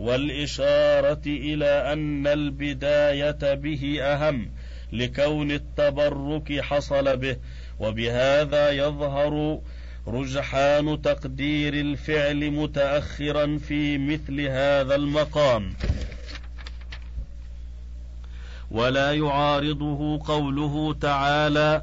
والإشارة 0.00 1.22
إلى 1.26 1.92
أن 1.92 2.26
البداية 2.26 3.54
به 3.54 4.02
أهم 4.02 4.50
لكون 4.92 5.50
التبرك 5.50 6.60
حصل 6.60 7.16
به 7.16 7.36
وبهذا 7.80 8.70
يظهر 8.70 9.60
رجحان 10.06 11.02
تقدير 11.02 11.74
الفعل 11.74 12.50
متاخرا 12.50 13.58
في 13.58 13.98
مثل 13.98 14.40
هذا 14.40 14.94
المقام. 14.94 15.74
ولا 18.70 19.12
يعارضه 19.12 20.20
قوله 20.24 20.94
تعالى 20.94 21.82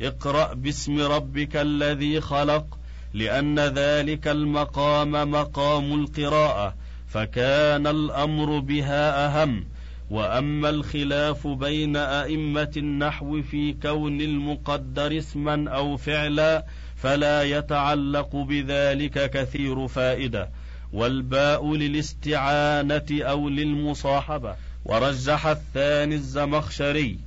اقرأ 0.00 0.54
باسم 0.54 1.00
ربك 1.00 1.56
الذي 1.56 2.20
خلق 2.20 2.78
لأن 3.14 3.58
ذلك 3.58 4.28
المقام 4.28 5.30
مقام 5.30 6.00
القراءة 6.00 6.83
فكان 7.14 7.86
الأمر 7.86 8.58
بها 8.58 9.26
أهم. 9.26 9.64
وأما 10.10 10.70
الخلاف 10.70 11.46
بين 11.46 11.96
أئمة 11.96 12.72
النحو 12.76 13.42
في 13.42 13.72
كون 13.72 14.20
المقدر 14.20 15.18
اسما 15.18 15.70
أو 15.70 15.96
فعلا 15.96 16.64
فلا 16.96 17.42
يتعلق 17.42 18.36
بذلك 18.36 19.30
كثير 19.30 19.88
فائدة. 19.88 20.48
والباء 20.92 21.74
للاستعانة 21.74 23.06
أو 23.12 23.48
للمصاحبة. 23.48 24.56
ورجح 24.84 25.46
الثاني 25.46 26.14
الزمخشري. 26.14 27.18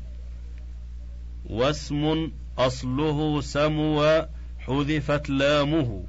واسم 1.49 2.31
أصله 2.57 3.41
سمو 3.41 4.25
حذفت 4.59 5.29
لامه. 5.29 6.03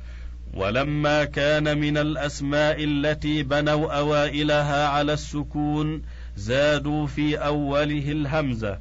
ولما 0.55 1.25
كان 1.25 1.79
من 1.79 1.99
الأسماء 1.99 2.85
التي 2.85 3.43
بنوا 3.43 3.99
أوائلها 3.99 4.89
على 4.89 5.13
السكون 5.13 6.03
زادوا 6.37 7.07
في 7.07 7.37
أوله 7.37 8.13
الهمزة. 8.13 8.79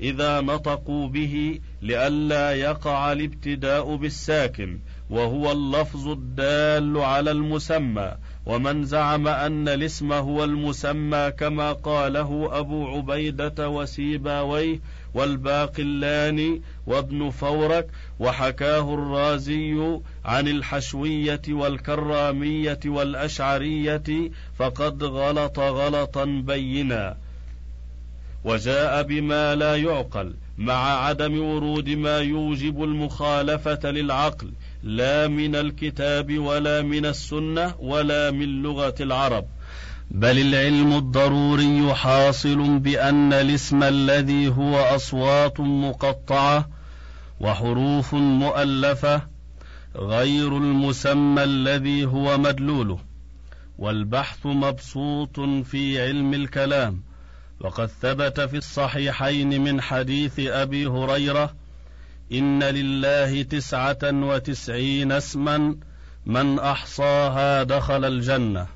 إذا 0.00 0.40
نطقوا 0.40 1.08
به 1.08 1.60
لئلا 1.82 2.52
يقع 2.52 3.12
الابتداء 3.12 3.96
بالساكن 3.96 4.78
وهو 5.10 5.52
اللفظ 5.52 6.08
الدال 6.08 6.98
على 6.98 7.30
المسمى. 7.30 8.12
ومن 8.48 8.84
زعم 8.84 9.28
أن 9.28 9.68
الاسم 9.68 10.12
هو 10.12 10.44
المسمى 10.44 11.30
كما 11.38 11.72
قاله 11.72 12.48
أبو 12.52 12.86
عبيدة 12.86 13.68
وسيباويه 13.68 14.80
والباقلاني 15.14 16.62
وابن 16.86 17.30
فورك 17.30 17.86
وحكاه 18.20 18.94
الرازي 18.94 20.00
عن 20.24 20.48
الحشوية 20.48 21.42
والكرامية 21.48 22.80
والأشعرية 22.86 24.30
فقد 24.58 25.04
غلط 25.04 25.58
غلطا 25.58 26.24
بينا. 26.24 27.16
وجاء 28.44 29.02
بما 29.02 29.54
لا 29.54 29.76
يعقل 29.76 30.34
مع 30.58 31.04
عدم 31.06 31.40
ورود 31.40 31.88
ما 31.88 32.18
يوجب 32.18 32.84
المخالفة 32.84 33.90
للعقل 33.90 34.50
لا 34.82 35.28
من 35.28 35.56
الكتاب 35.56 36.38
ولا 36.38 36.82
من 36.82 37.06
السنة 37.06 37.74
ولا 37.78 38.30
من 38.30 38.62
لغة 38.62 38.94
العرب. 39.00 39.44
بل 40.10 40.38
العلم 40.38 40.92
الضروري 40.92 41.94
حاصل 41.94 42.78
بأن 42.78 43.32
الاسم 43.32 43.82
الذي 43.82 44.48
هو 44.48 44.78
أصوات 44.78 45.60
مقطعة 45.60 46.68
وحروف 47.40 48.14
مؤلفة 48.14 49.22
غير 49.96 50.56
المسمى 50.56 51.44
الذي 51.44 52.04
هو 52.04 52.38
مدلوله 52.38 52.98
والبحث 53.78 54.46
مبسوط 54.46 55.40
في 55.40 56.02
علم 56.02 56.34
الكلام. 56.34 57.02
وقد 57.60 57.86
ثبت 57.86 58.40
في 58.40 58.56
الصحيحين 58.56 59.60
من 59.60 59.80
حديث 59.80 60.40
أبي 60.40 60.86
هريرة 60.86 61.54
إن 62.32 62.62
لله 62.62 63.42
تسعة 63.42 63.98
وتسعين 64.02 65.12
اسما 65.12 65.76
من 66.26 66.58
أحصاها 66.58 67.62
دخل 67.62 68.04
الجنة. 68.04 68.66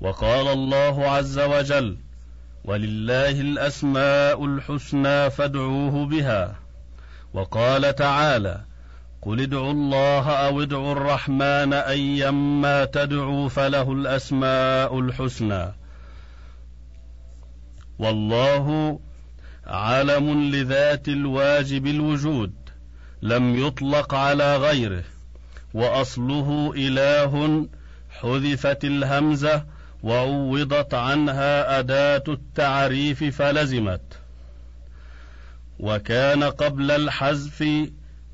وقال 0.00 0.48
الله 0.48 1.10
عز 1.10 1.38
وجل 1.38 1.96
ولله 2.64 3.40
الأسماء 3.40 4.44
الحسنى 4.44 5.30
فادعوه 5.30 6.06
بها 6.06 6.56
وقال 7.34 7.94
تعالى 7.94 8.60
قل 9.22 9.40
ادعوا 9.40 9.72
الله 9.72 10.30
أو 10.30 10.62
ادعوا 10.62 10.92
الرحمن 10.92 11.72
ايما 11.72 12.84
تدعوا 12.84 13.48
فله 13.48 13.92
الأسماء 13.92 15.00
الحسنى 15.00 15.74
والله 17.98 18.98
علم 19.66 20.50
لذات 20.50 21.08
الواجب 21.08 21.86
الوجود 21.86 22.52
لم 23.22 23.66
يطلق 23.66 24.14
على 24.14 24.56
غيره 24.56 25.04
وأصله 25.74 26.72
إله 26.76 27.66
حذفت 28.10 28.84
الهمزة 28.84 29.64
وعوضت 30.02 30.94
عنها 30.94 31.78
أداة 31.78 32.24
التعريف 32.28 33.24
فلزمت. 33.24 34.00
وكان 35.78 36.44
قبل 36.44 36.90
الحذف 36.90 37.62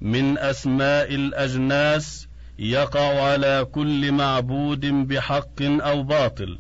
من 0.00 0.38
أسماء 0.38 1.14
الأجناس 1.14 2.28
يقع 2.58 3.22
على 3.22 3.66
كل 3.72 4.12
معبود 4.12 4.86
بحق 4.86 5.62
أو 5.62 6.02
باطل 6.02 6.58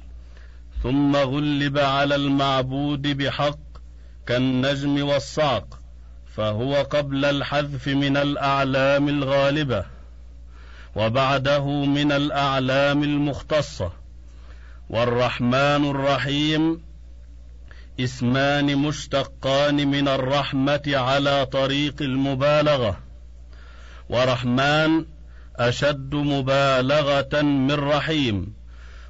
ثم 0.82 1.16
غلب 1.16 1.78
على 1.78 2.14
المعبود 2.14 3.02
بحق 3.02 3.69
كالنجم 4.30 5.08
والصعق 5.08 5.78
فهو 6.36 6.74
قبل 6.74 7.24
الحذف 7.24 7.88
من 7.88 8.16
الأعلام 8.16 9.08
الغالبة 9.08 9.84
وبعده 10.96 11.64
من 11.84 12.12
الأعلام 12.12 13.02
المختصة. 13.02 13.92
والرحمن 14.90 15.90
الرحيم 15.90 16.82
اسمان 18.00 18.76
مشتقان 18.76 19.88
من 19.88 20.08
الرحمة 20.08 20.82
على 20.86 21.46
طريق 21.46 22.02
المبالغة. 22.02 22.98
ورحمن 24.08 25.04
أشد 25.56 26.14
مبالغة 26.14 27.42
من 27.42 27.74
رحيم. 27.74 28.54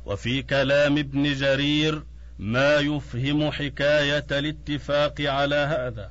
وفي 0.07 0.43
كلام 0.43 0.99
ابن 0.99 1.35
جرير 1.35 2.10
ما 2.41 2.77
يفهم 2.77 3.51
حكاية 3.51 4.27
الاتفاق 4.31 5.21
على 5.21 5.57
هذا. 5.57 6.11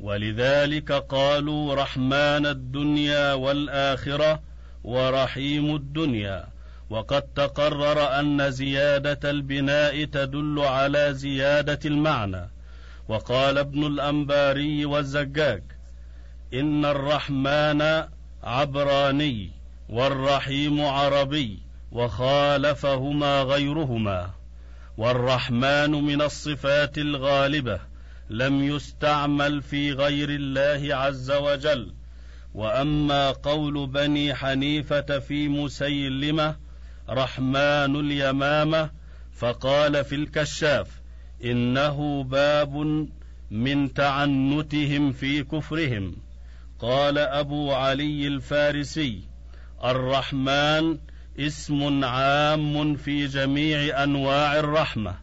ولذلك 0.00 0.92
قالوا 0.92 1.74
رحمن 1.74 2.46
الدنيا 2.46 3.32
والآخرة 3.32 4.40
ورحيم 4.84 5.76
الدنيا. 5.76 6.44
وقد 6.90 7.22
تقرر 7.22 8.20
أن 8.20 8.50
زيادة 8.50 9.30
البناء 9.30 10.04
تدل 10.04 10.60
على 10.60 11.14
زيادة 11.14 11.78
المعنى. 11.84 12.50
وقال 13.08 13.58
ابن 13.58 13.86
الأنباري 13.86 14.84
والزجاج 14.84 15.62
إن 16.54 16.84
الرحمن 16.84 18.04
عبراني 18.42 19.50
والرحيم 19.88 20.84
عربي 20.84 21.58
وخالفهما 21.92 23.42
غيرهما. 23.42 24.43
والرحمن 24.96 25.90
من 25.90 26.22
الصفات 26.22 26.98
الغالبة 26.98 27.80
لم 28.30 28.62
يستعمل 28.62 29.62
في 29.62 29.92
غير 29.92 30.30
الله 30.30 30.94
عز 30.96 31.30
وجل. 31.30 31.94
وأما 32.54 33.30
قول 33.30 33.86
بني 33.86 34.34
حنيفة 34.34 35.18
في 35.18 35.48
مسيلمة 35.48 36.56
رحمن 37.10 37.96
اليمامة 37.96 38.90
فقال 39.32 40.04
في 40.04 40.14
الكشاف 40.14 40.88
إنه 41.44 42.24
باب 42.24 43.06
من 43.50 43.94
تعنتهم 43.94 45.12
في 45.12 45.44
كفرهم. 45.44 46.16
قال 46.78 47.18
أبو 47.18 47.72
علي 47.72 48.26
الفارسي 48.26 49.20
الرحمن 49.84 50.98
اسم 51.38 52.04
عام 52.04 52.96
في 52.96 53.26
جميع 53.26 54.02
أنواع 54.02 54.58
الرحمة 54.58 55.14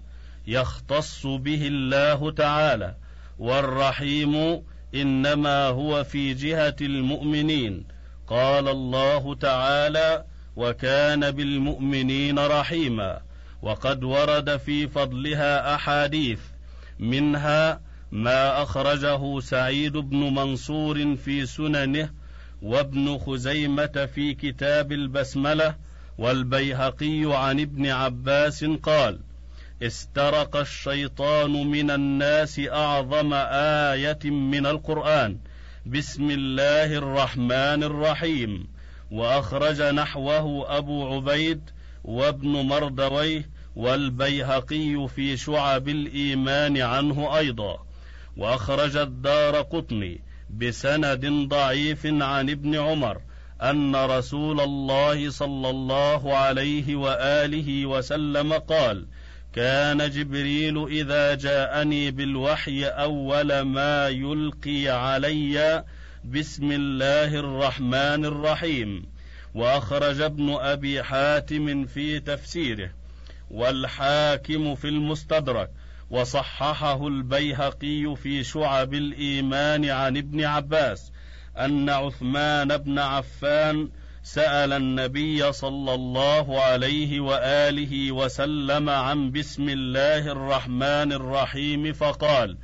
يختص 0.48 1.26
به 1.26 1.68
الله 1.68 2.32
تعالى 2.32 2.96
والرحيم 3.40 4.64
إنما 4.96 5.66
هو 5.68 6.04
في 6.04 6.34
جهة 6.34 6.76
المؤمنين. 6.82 7.84
قال 8.28 8.68
الله 8.68 9.36
تعالى 9.36 10.26
وكان 10.56 11.32
بالمؤمنين 11.32 12.40
رحيما. 12.40 13.22
وقد 13.62 14.04
ورد 14.04 14.58
في 14.58 14.88
فضلها 14.88 15.76
أحاديث 15.76 16.40
منها 17.00 17.82
ما 18.12 18.64
أخرجه 18.64 19.40
سعيد 19.40 19.98
بن 19.98 20.18
منصور 20.18 21.16
في 21.16 21.46
سننه 21.46 22.10
وابن 22.62 23.18
خزيمة 23.18 24.10
في 24.16 24.34
كتاب 24.34 24.92
البسملة 24.92 25.76
والبيهقي 26.18 27.22
عن 27.26 27.60
ابن 27.60 27.88
عباس 27.88 28.66
قال 28.66 29.20
استرق 29.84 30.56
الشيطان 30.56 31.52
من 31.52 31.92
الناس 31.92 32.60
أعظم 32.60 33.34
آية 33.94 34.20
من 34.26 34.66
القرآن. 34.66 35.38
بسم 35.86 36.32
الله 36.32 36.98
الرحمن 36.98 37.84
الرحيم. 37.84 38.68
وأخرج 39.12 39.82
نحوه 39.82 40.78
أبو 40.78 41.16
عبيد 41.16 41.62
وابن 42.04 42.50
مردويه 42.50 43.50
والبيهقي 43.76 45.08
في 45.16 45.38
شعب 45.38 45.90
الإيمان 45.90 46.78
عنه 46.78 47.38
أيضا. 47.38 47.86
وأخرج 48.38 48.98
الدار 48.98 49.62
قطني 49.62 50.22
بسند 50.50 51.26
ضعيف 51.26 52.06
عن 52.06 52.50
ابن 52.50 52.76
عمر 52.76 53.22
أن 53.62 53.96
رسول 53.96 54.60
الله 54.62 55.30
صلى 55.30 55.70
الله 55.70 56.36
عليه 56.36 56.96
وآله 56.96 57.86
وسلم 57.86 58.54
قال 58.54 59.06
كان 59.54 60.10
جبريل 60.10 60.88
إذا 60.88 61.36
جاءني 61.36 62.12
بالوحي 62.12 62.86
أول 62.86 63.62
ما 63.62 64.08
يلقي 64.08 64.88
علي 64.88 65.84
بسم 66.26 66.72
الله 66.72 67.36
الرحمن 67.36 68.26
الرحيم 68.26 69.06
وأخرج 69.56 70.22
ابن 70.22 70.54
أبي 70.54 71.04
حاتم 71.04 71.86
في 71.86 72.20
تفسيره 72.20 72.90
والحاكم 73.52 74.76
في 74.76 74.88
المستدرك 74.88 75.70
وصححه 76.10 77.08
البيهقي 77.08 78.16
في 78.16 78.44
شعب 78.44 78.94
الإيمان 78.94 79.86
عن 79.86 80.18
ابن 80.18 80.44
عباس 80.44 81.12
أن 81.58 81.90
عثمان 81.90 82.78
بن 82.78 83.00
عفان 83.00 83.90
سأل 84.24 84.74
النبي 84.74 85.52
صلى 85.52 85.94
الله 85.94 86.62
عليه 86.62 87.20
وآله 87.20 88.12
وسلم 88.12 88.90
عن 88.90 89.32
بسم 89.32 89.70
الله 89.70 90.32
الرحمن 90.32 91.14
الرحيم 91.14 91.94
فقال 91.94 92.58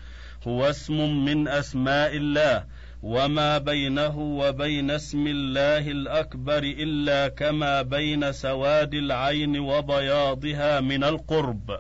هو 0.48 0.70
اسم 0.70 1.26
من 1.26 1.48
أسماء 1.48 2.16
الله 2.16 2.66
وما 3.04 3.58
بينه 3.58 4.20
وبين 4.20 4.92
اسم 4.92 5.28
الله 5.28 5.92
الأكبر 5.92 6.64
إلا 6.64 7.28
كما 7.28 7.82
بين 7.82 8.32
سواد 8.32 8.94
العين 8.94 9.60
وبياضها 9.60 10.80
من 10.80 11.04
القرب. 11.04 11.80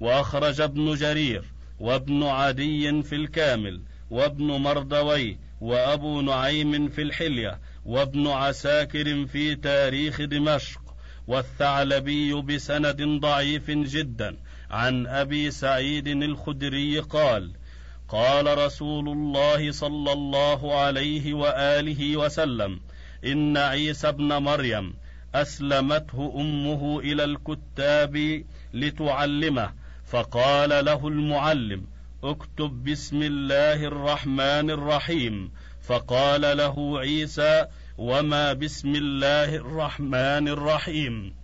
وأخرج 0.00 0.60
ابن 0.60 0.94
جرير 0.94 1.44
وابن 1.80 2.22
عدي 2.22 3.02
في 3.02 3.14
الكامل 3.14 3.80
وابن 4.10 4.44
مردوي 4.44 5.38
وأبو 5.62 6.20
نعيم 6.20 6.88
في 6.88 7.02
الحلية 7.02 7.58
وابن 7.84 8.26
عساكر 8.26 9.26
في 9.26 9.54
تاريخ 9.54 10.20
دمشق 10.22 10.80
والثعلبي 11.26 12.34
بسند 12.34 13.02
ضعيف 13.02 13.70
جدا 13.70 14.36
عن 14.70 15.06
أبي 15.06 15.50
سعيد 15.50 16.08
الخدري 16.08 16.98
قال 17.00 17.52
قال 18.08 18.58
رسول 18.58 19.08
الله 19.08 19.72
صلى 19.72 20.12
الله 20.12 20.78
عليه 20.78 21.34
وآله 21.34 22.16
وسلم 22.16 22.80
إن 23.24 23.56
عيسى 23.56 24.08
ابن 24.08 24.32
مريم 24.32 24.94
أسلمته 25.34 26.34
أمه 26.36 27.00
إلى 27.00 27.24
الكتاب 27.24 28.44
لتعلمه 28.74 29.72
فقال 30.06 30.84
له 30.84 31.08
المعلم 31.08 31.86
اكتب 32.24 32.84
بسم 32.84 33.22
الله 33.22 33.84
الرحمن 33.84 34.70
الرحيم. 34.70 35.52
فقال 35.82 36.56
له 36.56 36.98
عيسى 36.98 37.66
وما 37.98 38.52
بسم 38.52 38.94
الله 38.94 39.56
الرحمن 39.56 40.48
الرحيم؟ 40.48 41.34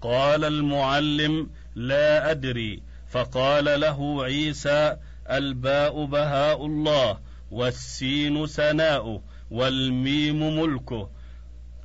قال 0.00 0.44
المعلم 0.44 1.50
لا 1.74 2.30
أدري. 2.30 2.82
فقال 3.10 3.80
له 3.80 4.24
عيسى 4.24 4.96
الباء 5.30 6.04
بهاء 6.04 6.66
الله 6.66 7.18
والسين 7.50 8.46
سناؤه 8.46 9.22
والميم 9.50 10.60
ملكه 10.60 11.10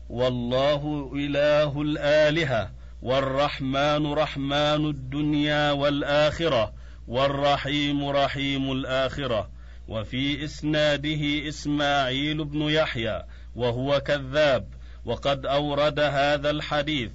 والله 0.10 1.12
إله 1.16 1.82
الآلهة 1.82 2.72
والرحمن 3.02 4.14
رحمن 4.14 4.90
الدنيا 4.90 5.72
والآخرة. 5.72 6.83
والرحيم 7.08 8.10
رحيم 8.10 8.72
الآخرة 8.72 9.50
وفي 9.88 10.44
إسناده 10.44 11.48
إسماعيل 11.48 12.46
بن 12.46 12.62
يحيى 12.62 13.24
وهو 13.56 14.00
كذاب 14.00 14.68
وقد 15.06 15.46
أورد 15.46 16.00
هذا 16.00 16.50
الحديث 16.50 17.12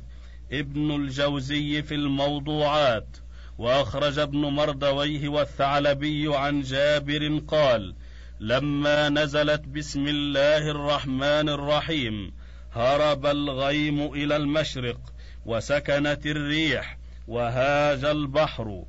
ابن 0.53 0.95
الجوزي 0.95 1.83
في 1.83 1.95
الموضوعات 1.95 3.17
وأخرج 3.59 4.19
ابن 4.19 4.39
مردويه 4.39 5.29
والثعلبي 5.29 6.37
عن 6.37 6.61
جابر 6.63 7.41
قال 7.49 7.95
لما 8.41 9.09
نزلت 9.09 9.69
بسم 9.69 10.09
الله 10.09 10.71
الرحمن 10.71 11.49
الرحيم 11.49 12.33
هرب 12.73 13.27
الغيم 13.27 14.13
إلى 14.15 14.37
المشرق 14.37 15.01
وسكنت 15.47 16.27
الريح 16.27 16.99
وهاج 17.29 18.05
البحر 18.05 18.85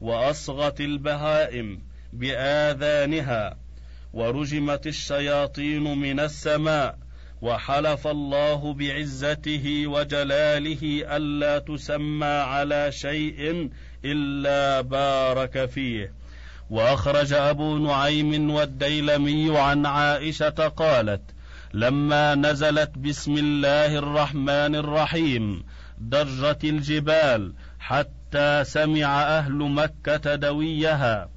وأصغت 0.00 0.80
البهائم 0.80 1.82
بآذانها 2.12 3.56
ورجمت 4.12 4.86
الشياطين 4.86 5.98
من 5.98 6.20
السماء 6.20 6.98
وحلف 7.42 8.06
الله 8.06 8.74
بعزته 8.74 9.86
وجلاله 9.86 11.16
ألا 11.16 11.58
تسمى 11.58 12.26
على 12.26 12.92
شيء 12.92 13.70
إلا 14.04 14.80
بارك 14.80 15.66
فيه. 15.66 16.12
وأخرج 16.70 17.32
أبو 17.32 17.78
نعيم 17.78 18.50
والديلمي 18.50 19.58
عن 19.58 19.86
عائشة 19.86 20.68
قالت 20.68 21.22
لما 21.74 22.34
نزلت 22.34 22.98
بسم 22.98 23.32
الله 23.32 23.98
الرحمن 23.98 24.74
الرحيم 24.74 25.64
ضجت 26.02 26.64
الجبال 26.64 27.52
حتى 27.78 28.17
سمع 28.62 29.22
أهل 29.38 29.54
مكة 29.54 30.34
دويها. 30.34 31.28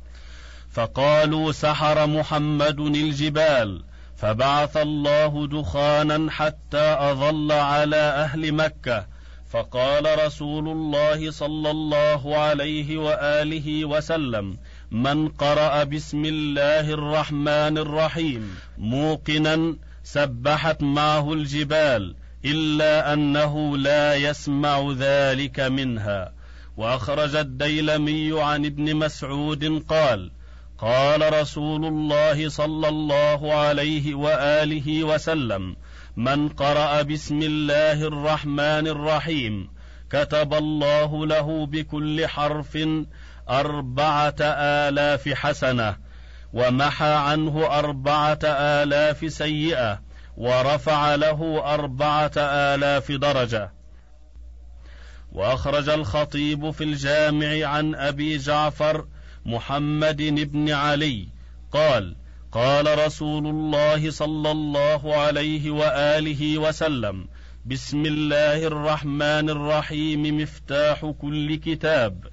فقالوا 0.72 1.52
سحر 1.52 2.08
محمد 2.08 2.80
الجبال 2.80 3.84
فبعث 4.18 4.78
الله 4.78 5.48
دخانا 5.48 6.32
حتى 6.32 6.96
أظل 7.00 7.52
على 7.52 7.96
أهل 7.96 8.52
مكة. 8.52 9.06
فقال 9.52 10.26
رسول 10.26 10.68
الله 10.68 11.32
صلى 11.32 11.72
الله 11.72 12.38
عليه 12.38 12.98
وآله 12.98 13.86
وسلم 13.86 14.58
من 14.92 15.28
قرأ 15.28 15.84
بسم 15.84 16.26
الله 16.26 16.90
الرحمن 16.90 17.78
الرحيم 17.78 18.56
موقنا 18.78 19.76
سبحت 20.04 20.84
معه 20.84 21.34
الجبال 21.34 22.16
إلا 22.46 23.14
أنه 23.14 23.78
لا 23.78 24.16
يسمع 24.16 24.94
ذلك 24.98 25.60
منها. 25.60 26.32
وأخرج 26.78 27.36
الديلمي 27.36 28.42
عن 28.42 28.66
ابن 28.66 28.96
مسعود 28.96 29.84
قال 29.90 30.32
قال 30.78 31.42
رسول 31.42 31.86
الله 31.86 32.50
صلى 32.50 32.88
الله 32.88 33.54
عليه 33.54 34.16
وآله 34.16 35.04
وسلم 35.04 35.76
من 36.18 36.50
قرأ 36.50 37.02
بسم 37.02 37.40
الله 37.42 38.02
الرحمن 38.08 38.88
الرحيم 38.88 39.70
كتب 40.10 40.54
الله 40.54 41.26
له 41.26 41.66
بكل 41.66 42.28
حرف 42.28 42.78
أربعة 43.50 44.36
آلاف 44.42 45.30
حسنة 45.30 45.96
ومحى 46.54 47.14
عنه 47.14 47.66
أربعة 47.80 48.40
آلاف 48.44 49.34
سيئة 49.34 50.02
ورفع 50.38 51.16
له 51.16 51.62
أربعة 51.74 52.32
آلاف 52.38 53.12
درجة. 53.12 53.72
وأخرج 55.32 55.90
الخطيب 55.90 56.72
في 56.72 56.84
الجامع 56.84 57.66
عن 57.66 57.96
أبي 57.96 58.38
جعفر 58.38 59.06
محمد 59.46 60.22
بن 60.52 60.70
علي 60.70 61.28
قال 61.72 62.16
قال 62.52 63.06
رسول 63.06 63.48
الله 63.48 64.12
صلى 64.12 64.52
الله 64.52 65.16
عليه 65.16 65.72
وآله 65.72 66.58
وسلم 66.58 67.28
بسم 67.66 68.06
الله 68.06 68.68
الرحمن 68.68 69.50
الرحيم 69.50 70.42
مفتاح 70.42 71.14
كل 71.22 71.56
كتاب. 71.56 72.28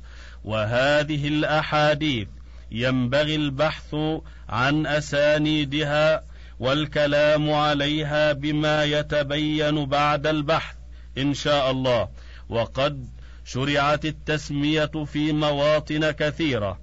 وهذه 0.44 1.28
الأحاديث 1.28 2.28
ينبغي 2.70 3.34
البحث 3.34 3.94
عن 4.48 4.86
أسانيدها 4.86 6.22
والكلام 6.58 7.50
عليها 7.50 8.32
بما 8.32 8.84
يتبين 8.84 9.86
بعد 9.86 10.26
البحث 10.26 10.76
إن 11.18 11.34
شاء 11.34 11.70
الله. 11.70 12.08
وقد 12.48 13.08
شرعت 13.44 14.04
التسمية 14.04 15.04
في 15.04 15.32
مواطن 15.32 16.10
كثيرة. 16.10 16.80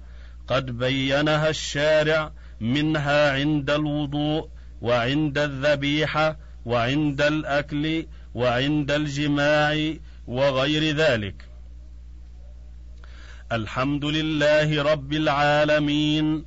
قد 0.48 0.78
بينها 0.78 1.48
الشارع 1.48 2.32
منها 2.60 3.32
عند 3.32 3.70
الوضوء 3.70 4.48
وعند 4.80 5.38
الذبيحة 5.38 6.38
وعند 6.64 7.20
الأكل 7.20 8.06
وعند 8.34 8.90
الجماع 8.90 9.94
وغير 10.26 10.96
ذلك. 10.96 11.34
الحمد 13.52 14.04
لله 14.04 14.82
رب 14.82 15.12
العالمين 15.12 16.44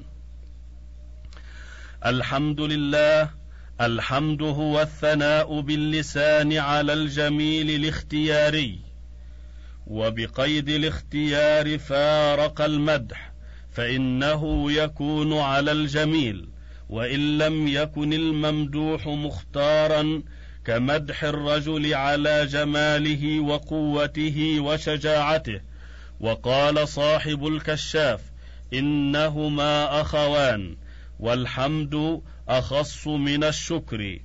الحمد 2.06 2.60
لله. 2.60 3.30
الحمد 3.80 4.42
هو 4.42 4.80
الثناء 4.80 5.60
باللسان 5.60 6.52
على 6.52 6.92
الجميل 6.92 7.70
الاختياري. 7.70 8.78
وبقيد 9.86 10.68
الاختيار 10.68 11.78
فارق 11.78 12.60
المدح. 12.60 13.27
فإنه 13.78 14.72
يكون 14.72 15.38
على 15.38 15.72
الجميل 15.72 16.48
وإن 16.88 17.38
لم 17.38 17.68
يكن 17.68 18.12
الممدوح 18.12 19.06
مختارا 19.06 20.22
كمدح 20.64 21.24
الرجل 21.24 21.94
على 21.94 22.46
جماله 22.46 23.40
وقوته 23.40 24.60
وشجاعته. 24.60 25.60
وقال 26.20 26.88
صاحب 26.88 27.46
الكشاف 27.46 28.20
إنهما 28.74 30.00
أخوان 30.00 30.76
والحمد 31.20 32.22
أخص 32.48 33.06
من 33.06 33.44
الشكر. 33.44 34.18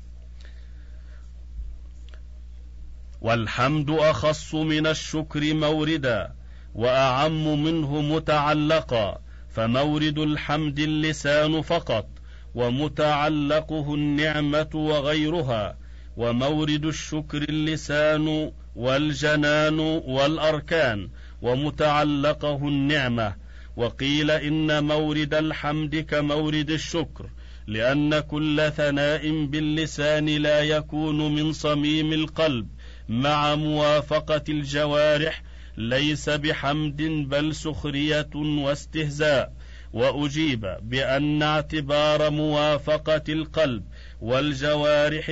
والحمد 3.22 3.90
أخص 3.90 4.56
من 4.56 4.88
الشكر 4.88 5.54
موردا 5.54 6.34
وأعم 6.76 7.64
منه 7.64 8.02
متعلقا. 8.02 9.23
فمورد 9.54 10.20
الحمد 10.20 10.80
اللسان 10.80 11.62
فقط 11.62 12.08
ومتعلقه 12.56 13.94
النعمة 13.94 14.70
وغيرها 14.74 15.78
ومورد 16.18 16.86
الشكر 16.86 17.42
اللسان 17.42 18.52
والجنان 18.76 19.80
والأركان 19.80 21.10
ومتعلقه 21.42 22.68
النعمة. 22.68 23.36
وقيل 23.78 24.32
إن 24.32 24.84
مورد 24.84 25.34
الحمد 25.34 25.96
كمورد 25.96 26.70
الشكر 26.70 27.30
لأن 27.68 28.20
كل 28.20 28.72
ثناء 28.78 29.46
باللسان 29.46 30.26
لا 30.26 30.60
يكون 30.62 31.36
من 31.36 31.54
صميم 31.54 32.14
القلب 32.14 32.68
مع 33.10 33.56
موافقة 33.56 34.44
الجوارح 34.50 35.44
ليس 35.78 36.30
بحمد 36.30 37.02
بل 37.02 37.56
سخرية 37.56 38.30
واستهزاء. 38.36 39.54
وأجيب 39.94 40.78
بأن 40.82 41.44
اعتبار 41.44 42.30
موافقة 42.30 43.24
القلب 43.30 43.84
والجوارح 44.22 45.26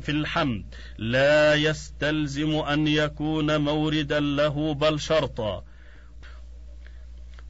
في 0.00 0.08
الحمد 0.08 0.64
لا 0.98 1.54
يستلزم 1.54 2.54
أن 2.54 2.86
يكون 2.86 3.60
موردا 3.60 4.20
له 4.20 4.74
بل 4.74 5.00
شرطا. 5.00 5.64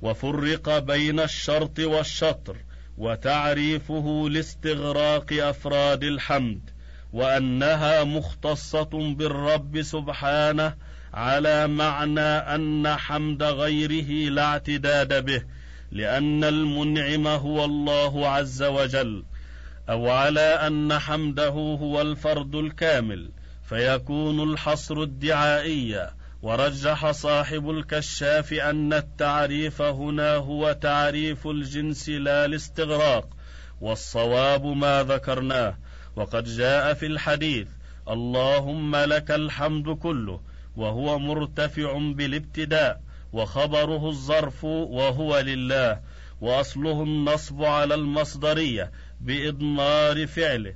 وفرق 0.02 0.78
بين 0.78 1.20
الشرط 1.20 1.78
والشطر 1.78 2.56
وتعريفه 2.98 4.28
لاستغراق 4.30 5.32
أفراد 5.32 6.04
الحمد 6.04 6.70
وأنها 7.12 8.04
مختصة 8.04 9.14
بالرب 9.14 9.82
سبحانه 9.82 10.74
على 11.14 11.68
معنى 11.68 12.20
أن 12.20 12.88
حمد 12.96 13.42
غيره 13.42 14.30
لا 14.30 14.44
اعتداد 14.44 15.24
به 15.24 15.42
لأن 15.92 16.44
المنعم 16.44 17.26
هو 17.26 17.64
الله 17.64 18.28
عز 18.28 18.62
وجل 18.62 19.24
أو 19.88 20.10
على 20.10 20.40
أن 20.40 20.98
حمده 20.98 21.48
هو 21.80 22.00
الفرد 22.00 22.54
الكامل 22.54 23.30
فيكون 23.68 24.52
الحصر 24.52 25.02
الدعائي 25.02 26.10
ورجح 26.42 27.10
صاحب 27.10 27.70
الكشاف 27.70 28.52
أن 28.52 28.92
التعريف 28.92 29.82
هنا 29.82 30.34
هو 30.34 30.72
تعريف 30.72 31.46
الجنس 31.46 32.08
لا 32.08 32.44
الاستغراق 32.44 33.28
والصواب 33.80 34.66
ما 34.66 35.02
ذكرناه 35.02 35.78
وقد 36.16 36.44
جاء 36.44 36.94
في 36.94 37.06
الحديث 37.06 37.68
اللهم 38.08 38.96
لك 38.96 39.30
الحمد 39.30 39.88
كله 39.88 40.40
وهو 40.76 41.18
مرتفع 41.18 41.98
بالابتداء 41.98 43.00
وخبره 43.32 44.08
الظرف 44.08 44.64
وهو 44.64 45.38
لله 45.38 46.00
وأصله 46.40 47.02
النصب 47.02 47.64
على 47.64 47.94
المصدرية 47.94 48.92
بإضمار 49.20 50.26
فعله. 50.26 50.74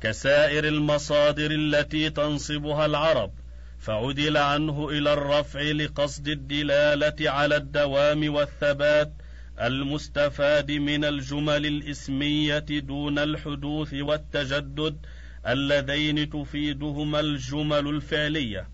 كسائر 0.00 0.68
المصادر 0.68 1.50
التي 1.50 2.10
تنصبها 2.10 2.86
العرب 2.86 3.32
فعدل 3.78 4.36
عنه 4.36 4.88
إلى 4.88 5.12
الرفع 5.12 5.60
لقصد 5.60 6.28
الدلالة 6.28 7.30
على 7.30 7.56
الدوام 7.56 8.34
والثبات 8.34 9.12
المستفاد 9.60 10.70
من 10.70 11.04
الجمل 11.04 11.66
الإسمية 11.66 12.58
دون 12.58 13.18
الحدوث 13.18 13.94
والتجدد 13.94 15.06
اللذين 15.46 16.30
تفيدهما 16.30 17.20
الجمل 17.20 17.88
الفعلية. 17.88 18.68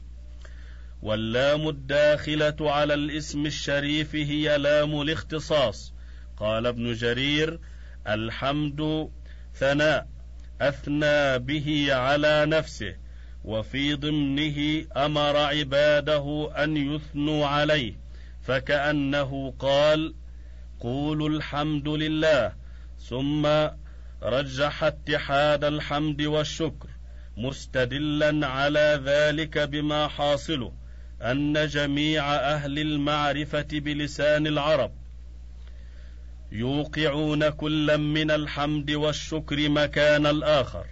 واللام 1.03 1.69
الداخلة 1.69 2.57
على 2.61 2.95
الاسم 2.95 3.47
الشريف 3.47 4.15
هي 4.15 4.59
لام 4.59 5.01
الاختصاص. 5.01 5.95
قال 6.37 6.67
ابن 6.67 6.93
جرير 6.93 7.61
الحمد 8.07 9.11
ثناء 9.55 10.09
أثنى 10.61 11.39
به 11.39 11.95
على 11.95 12.47
نفسه 12.47 12.97
وفي 13.45 13.95
ضمنه 13.95 14.85
أمر 14.97 15.37
عباده 15.37 16.51
أن 16.65 16.77
يثنوا 16.77 17.47
عليه 17.47 17.95
فكأنه 18.43 19.55
قال 19.59 20.15
قولوا 20.81 21.29
الحمد 21.29 21.89
لله 21.89 22.53
ثم 22.99 23.47
رجح 24.23 24.85
اتحاد 24.85 25.65
الحمد 25.65 26.23
والشكر 26.23 26.89
مستدلا 27.37 28.47
على 28.47 29.01
ذلك 29.05 29.59
بما 29.59 30.09
حاصله. 30.09 30.73
أن 31.23 31.67
جميع 31.67 32.35
أهل 32.35 32.79
المعرفة 32.79 33.67
بلسان 33.73 34.47
العرب 34.47 34.93
يوقعون 36.53 37.49
كلا 37.49 37.97
من 37.97 38.31
الحمد 38.31 38.91
والشكر 38.91 39.69
مكان 39.69 40.27
الآخر. 40.27 40.87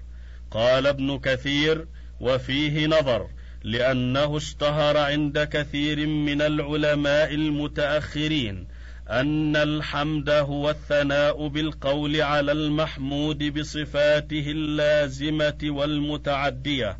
قال 0.50 0.86
ابن 0.86 1.18
كثير 1.18 1.86
وفيه 2.20 2.86
نظر 2.86 3.28
لأنه 3.64 4.36
اشتهر 4.36 4.96
عند 4.96 5.38
كثير 5.38 6.06
من 6.06 6.42
العلماء 6.42 7.34
المتأخرين 7.34 8.66
أن 9.10 9.56
الحمد 9.56 10.30
هو 10.30 10.70
الثناء 10.70 11.48
بالقول 11.48 12.20
على 12.20 12.52
المحمود 12.52 13.58
بصفاته 13.58 14.50
اللازمة 14.50 15.58
والمتعدية 15.64 16.98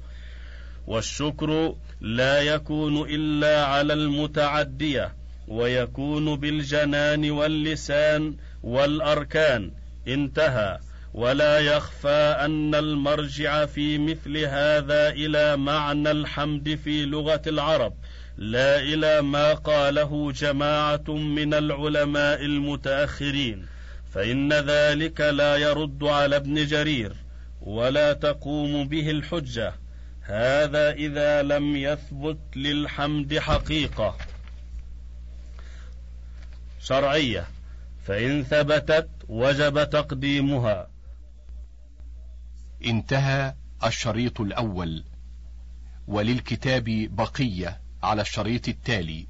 والشكر 0.86 1.74
لا 2.00 2.40
يكون 2.40 3.10
إلا 3.10 3.64
على 3.64 3.92
المتعدية 3.92 5.14
ويكون 5.48 6.36
بالجنان 6.36 7.30
واللسان 7.30 8.36
والأركان. 8.62 9.70
انتهى. 10.08 10.78
ولا 11.14 11.58
يخفى 11.58 12.36
أن 12.40 12.74
المرجع 12.74 13.66
في 13.66 13.98
مثل 13.98 14.38
هذا 14.38 15.08
إلى 15.08 15.56
معنى 15.56 16.10
الحمد 16.10 16.78
في 16.84 17.04
لغة 17.04 17.42
العرب. 17.46 17.94
لا 18.38 18.80
إلى 18.80 19.22
ما 19.22 19.54
قاله 19.54 20.32
جماعة 20.32 21.04
من 21.08 21.54
العلماء 21.54 22.44
المتأخرين. 22.44 23.66
فإن 24.14 24.52
ذلك 24.52 25.20
لا 25.20 25.56
يرد 25.56 26.04
على 26.04 26.36
ابن 26.36 26.66
جرير 26.66 27.12
ولا 27.60 28.12
تقوم 28.12 28.88
به 28.88 29.10
الحجة. 29.10 29.85
هذا 30.26 30.90
إذا 30.90 31.42
لم 31.42 31.76
يثبت 31.76 32.56
للحمد 32.56 33.38
حقيقة. 33.38 34.16
شرعية. 36.80 37.46
فإن 38.04 38.44
ثبتت 38.44 39.08
وجب 39.28 39.90
تقديمها. 39.90 40.90
انتهى 42.84 43.54
الشريط 43.84 44.40
الأول. 44.40 45.04
وللكتاب 46.06 46.84
بقية 47.10 47.80
على 48.02 48.22
الشريط 48.22 48.68
التالي. 48.68 49.26